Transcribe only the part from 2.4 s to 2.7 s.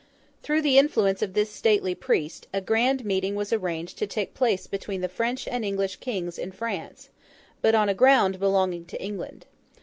a